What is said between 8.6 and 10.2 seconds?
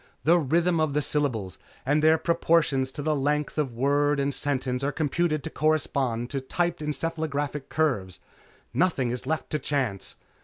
Nothing is left to chance.